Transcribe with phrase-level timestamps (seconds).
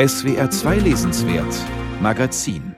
[0.00, 1.52] SWR 2 Lesenswert
[2.00, 2.76] Magazin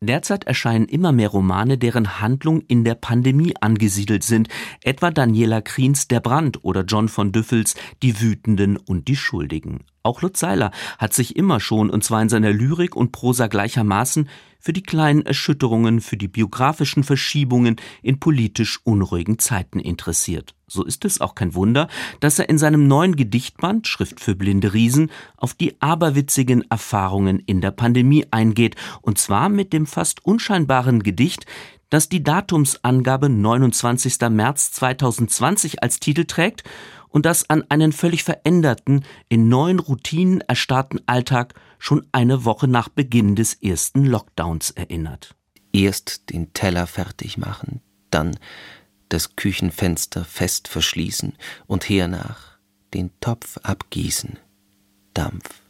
[0.00, 4.48] Derzeit erscheinen immer mehr Romane, deren Handlung in der Pandemie angesiedelt sind,
[4.82, 9.84] etwa Daniela Kriens Der Brand oder John von Düffels Die Wütenden und die Schuldigen.
[10.06, 14.28] Auch Lutz Seiler hat sich immer schon, und zwar in seiner Lyrik und Prosa gleichermaßen,
[14.60, 20.54] für die kleinen Erschütterungen, für die biografischen Verschiebungen in politisch unruhigen Zeiten interessiert.
[20.68, 21.88] So ist es auch kein Wunder,
[22.20, 27.60] dass er in seinem neuen Gedichtband Schrift für blinde Riesen auf die aberwitzigen Erfahrungen in
[27.60, 31.46] der Pandemie eingeht, und zwar mit dem fast unscheinbaren Gedicht,
[31.90, 34.20] das die Datumsangabe 29.
[34.30, 36.62] März 2020 als Titel trägt
[37.16, 42.90] und das an einen völlig veränderten, in neuen Routinen erstarrten Alltag schon eine Woche nach
[42.90, 45.34] Beginn des ersten Lockdowns erinnert.
[45.72, 47.80] Erst den Teller fertig machen,
[48.10, 48.38] dann
[49.08, 52.58] das Küchenfenster fest verschließen und hernach
[52.92, 54.38] den Topf abgießen.
[55.14, 55.62] Dampf,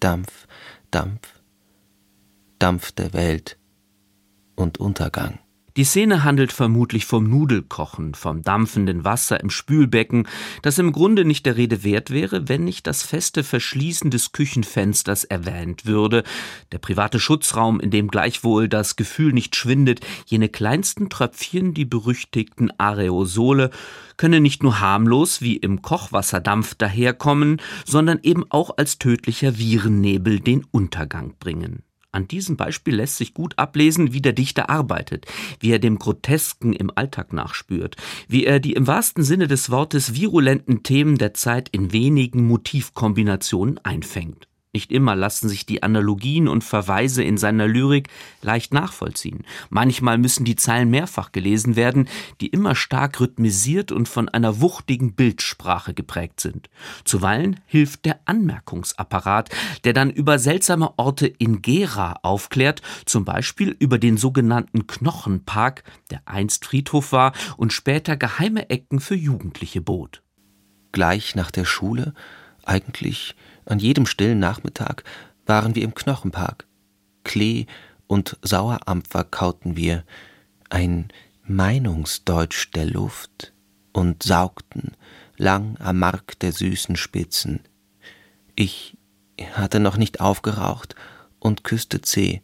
[0.00, 0.48] Dampf,
[0.90, 1.42] Dampf,
[2.58, 3.56] Dampf der Welt
[4.56, 5.38] und Untergang.
[5.78, 10.28] Die Szene handelt vermutlich vom Nudelkochen, vom dampfenden Wasser im Spülbecken,
[10.60, 15.24] das im Grunde nicht der Rede wert wäre, wenn nicht das feste Verschließen des Küchenfensters
[15.24, 16.24] erwähnt würde,
[16.72, 22.70] der private Schutzraum, in dem gleichwohl das Gefühl nicht schwindet, jene kleinsten Tröpfchen, die berüchtigten
[22.78, 23.70] Areosole,
[24.18, 30.66] könne nicht nur harmlos wie im Kochwasserdampf daherkommen, sondern eben auch als tödlicher Virennebel den
[30.70, 31.82] Untergang bringen.
[32.12, 35.24] An diesem Beispiel lässt sich gut ablesen, wie der Dichter arbeitet,
[35.60, 37.96] wie er dem Grotesken im Alltag nachspürt,
[38.28, 43.78] wie er die im wahrsten Sinne des Wortes virulenten Themen der Zeit in wenigen Motivkombinationen
[43.78, 44.46] einfängt.
[44.74, 48.08] Nicht immer lassen sich die Analogien und Verweise in seiner Lyrik
[48.40, 49.44] leicht nachvollziehen.
[49.68, 52.08] Manchmal müssen die Zeilen mehrfach gelesen werden,
[52.40, 56.70] die immer stark rhythmisiert und von einer wuchtigen Bildsprache geprägt sind.
[57.04, 59.50] Zuweilen hilft der Anmerkungsapparat,
[59.84, 66.22] der dann über seltsame Orte in Gera aufklärt, zum Beispiel über den sogenannten Knochenpark, der
[66.24, 70.22] einst Friedhof war und später geheime Ecken für Jugendliche bot.
[70.92, 72.14] Gleich nach der Schule,
[72.64, 73.34] eigentlich
[73.64, 75.04] an jedem stillen Nachmittag
[75.46, 76.66] waren wir im Knochenpark.
[77.24, 77.66] Klee
[78.06, 80.04] und Sauerampfer kauten wir,
[80.70, 81.08] ein
[81.44, 83.52] Meinungsdeutsch der Luft,
[83.92, 84.92] und saugten
[85.36, 87.60] lang am Mark der süßen Spitzen.
[88.54, 88.96] Ich
[89.52, 90.94] hatte noch nicht aufgeraucht
[91.38, 92.42] und küsste zäh.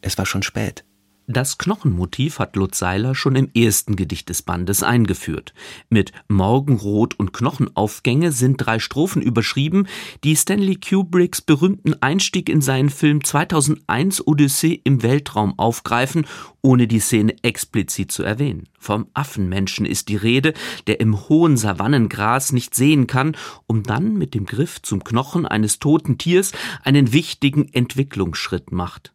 [0.00, 0.84] Es war schon spät.
[1.26, 5.54] Das Knochenmotiv hat Lutz Seiler schon im ersten Gedicht des Bandes eingeführt.
[5.88, 9.88] Mit Morgenrot und Knochenaufgänge sind drei Strophen überschrieben,
[10.22, 16.26] die Stanley Kubricks berühmten Einstieg in seinen Film 2001 Odyssee im Weltraum aufgreifen,
[16.60, 18.68] ohne die Szene explizit zu erwähnen.
[18.78, 20.52] Vom Affenmenschen ist die Rede,
[20.86, 23.34] der im hohen Savannengras nicht sehen kann,
[23.66, 26.52] um dann mit dem Griff zum Knochen eines toten Tiers
[26.82, 29.14] einen wichtigen Entwicklungsschritt macht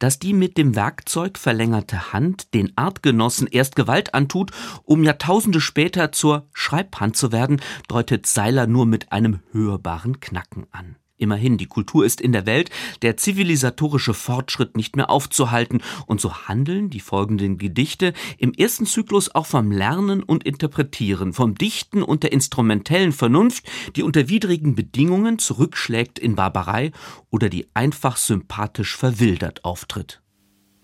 [0.00, 4.50] dass die mit dem Werkzeug verlängerte Hand den Artgenossen erst Gewalt antut,
[4.82, 10.96] um Jahrtausende später zur Schreibhand zu werden, deutet Seiler nur mit einem hörbaren Knacken an.
[11.20, 12.70] Immerhin, die Kultur ist in der Welt,
[13.02, 19.34] der zivilisatorische Fortschritt nicht mehr aufzuhalten, und so handeln die folgenden Gedichte im ersten Zyklus
[19.34, 25.38] auch vom Lernen und Interpretieren, vom Dichten und der instrumentellen Vernunft, die unter widrigen Bedingungen
[25.38, 26.90] zurückschlägt in Barbarei
[27.28, 30.22] oder die einfach sympathisch verwildert auftritt.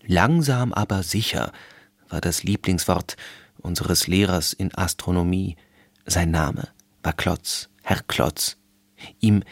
[0.05, 1.51] Langsam aber sicher
[2.09, 3.17] war das Lieblingswort
[3.57, 5.55] unseres Lehrers in Astronomie.
[6.05, 6.67] Sein Name
[7.03, 8.57] war Klotz, Herr Klotz.
[9.19, 9.43] Ihm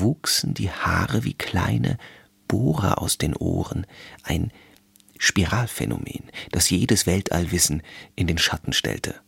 [0.00, 1.98] wuchsen die Haare wie kleine
[2.48, 3.86] Bohrer aus den Ohren,
[4.22, 4.52] ein
[5.18, 7.82] Spiralphänomen, das jedes Weltallwissen
[8.14, 9.20] in den Schatten stellte.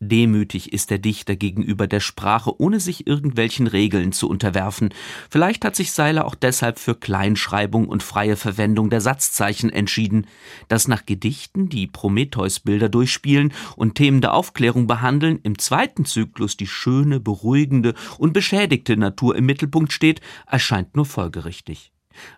[0.00, 4.94] Demütig ist der Dichter gegenüber der Sprache, ohne sich irgendwelchen Regeln zu unterwerfen.
[5.28, 10.28] Vielleicht hat sich Seiler auch deshalb für Kleinschreibung und freie Verwendung der Satzzeichen entschieden.
[10.68, 16.68] Dass nach Gedichten, die Prometheus-Bilder durchspielen und Themen der Aufklärung behandeln, im zweiten Zyklus die
[16.68, 21.90] schöne, beruhigende und beschädigte Natur im Mittelpunkt steht, erscheint nur folgerichtig.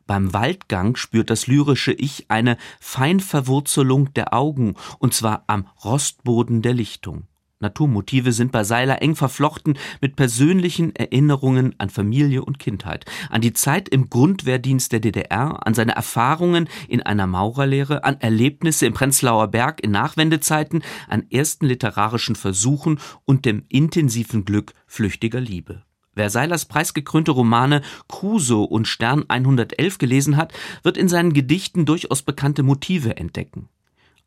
[0.06, 6.72] Beim Waldgang spürt das lyrische Ich eine Feinverwurzelung der Augen, und zwar am Rostboden der
[6.72, 7.26] Lichtung.
[7.60, 13.52] Naturmotive sind bei Seiler eng verflochten mit persönlichen Erinnerungen an Familie und Kindheit, an die
[13.52, 19.48] Zeit im Grundwehrdienst der DDR, an seine Erfahrungen in einer Maurerlehre, an Erlebnisse im Prenzlauer
[19.48, 25.82] Berg in Nachwendezeiten, an ersten literarischen Versuchen und dem intensiven Glück flüchtiger Liebe.
[26.14, 30.52] Wer Seilers preisgekrönte Romane Crusoe und Stern 111 gelesen hat,
[30.82, 33.68] wird in seinen Gedichten durchaus bekannte Motive entdecken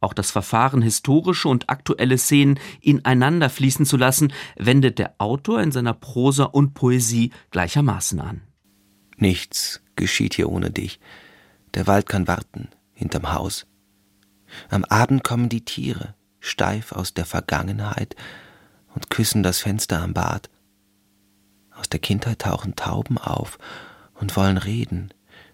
[0.04, 5.72] auch das Verfahren, historische und aktuelle Szenen ineinander fließen zu lassen, wendet der Autor in
[5.72, 8.42] seiner Prosa und Poesie gleichermaßen an.
[9.18, 11.00] Nichts geschieht hier ohne dich.
[11.74, 13.66] Der Wald kann warten, hinterm Haus.
[14.70, 18.16] Am Abend kommen die Tiere, steif aus der Vergangenheit,
[18.94, 20.52] und küssen das Fenster am Bad.
[21.72, 23.58] Aus der Kindheit tauchen Tauben auf
[24.14, 25.12] und wollen reden.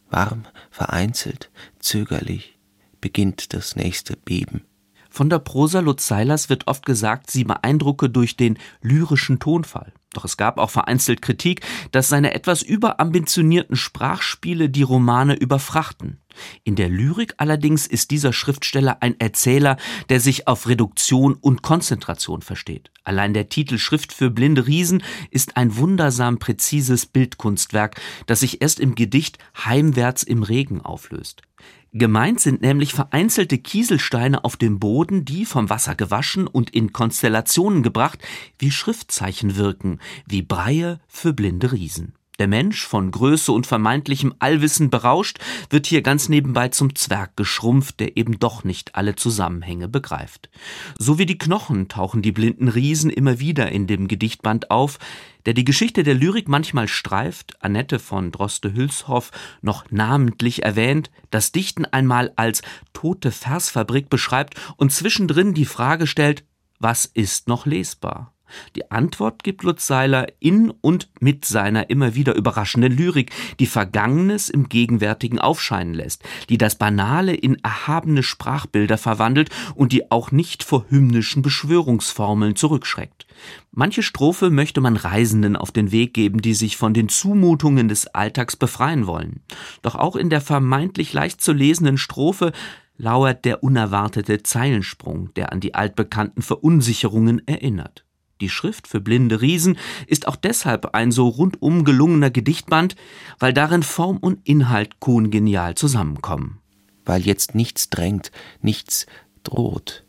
[0.10, 1.50] Warm, vereinzelt,
[1.80, 2.59] zögerlich
[3.02, 4.66] beginnt das nächste Beben.
[5.10, 9.92] Von der Prosa Lutz Seilers wird oft gesagt, sie beeindrucke durch den lyrischen Tonfall.
[10.14, 11.62] Doch es gab auch vereinzelt Kritik,
[11.92, 16.20] dass seine etwas überambitionierten Sprachspiele die Romane überfrachten.
[16.64, 19.78] In der Lyrik allerdings ist dieser Schriftsteller ein Erzähler,
[20.10, 22.92] der sich auf Reduktion und Konzentration versteht.
[23.04, 28.80] Allein der Titel Schrift für blinde Riesen ist ein wundersam präzises Bildkunstwerk, das sich erst
[28.80, 31.44] im Gedicht Heimwärts im Regen auflöst.
[31.92, 37.82] Gemeint sind nämlich vereinzelte Kieselsteine auf dem Boden, die vom Wasser gewaschen und in Konstellationen
[37.82, 38.20] gebracht
[38.60, 42.14] wie Schriftzeichen wirken, wie Breie für blinde Riesen.
[42.40, 48.00] Der Mensch, von Größe und vermeintlichem Allwissen berauscht, wird hier ganz nebenbei zum Zwerg geschrumpft,
[48.00, 50.50] der eben doch nicht alle Zusammenhänge begreift.
[50.98, 55.00] So wie die Knochen tauchen die blinden Riesen immer wieder in dem Gedichtband auf,
[55.46, 59.32] der die Geschichte der Lyrik manchmal streift, Annette von Droste-Hülshoff
[59.62, 62.62] noch namentlich erwähnt, das Dichten einmal als
[62.94, 66.46] tote Versfabrik beschreibt und zwischendrin die Frage stellt,
[66.80, 68.34] was ist noch lesbar?
[68.76, 74.50] Die Antwort gibt Lutz Seiler in und mit seiner immer wieder überraschenden Lyrik, die Vergangenes
[74.50, 80.64] im Gegenwärtigen aufscheinen lässt, die das Banale in erhabene Sprachbilder verwandelt und die auch nicht
[80.64, 83.26] vor hymnischen Beschwörungsformeln zurückschreckt.
[83.72, 88.08] Manche Strophe möchte man Reisenden auf den Weg geben, die sich von den Zumutungen des
[88.08, 89.42] Alltags befreien wollen.
[89.82, 92.52] Doch auch in der vermeintlich leicht zu lesenden Strophe
[92.98, 98.06] lauert der unerwartete Zeilensprung, der an die altbekannten Verunsicherungen erinnert.
[98.42, 99.78] Die Schrift für blinde Riesen
[100.08, 102.96] ist auch deshalb ein so rundum gelungener Gedichtband,
[103.38, 106.60] weil darin Form und Inhalt kongenial zusammenkommen.
[107.06, 108.32] Weil jetzt nichts drängt,
[108.62, 109.08] nichts
[109.44, 110.06] droht.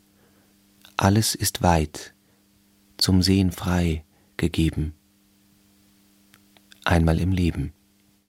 [0.97, 2.15] Alles ist weit,
[2.99, 4.05] zum Sehen frei
[4.37, 4.95] gegeben.
[6.85, 7.73] Einmal im Leben.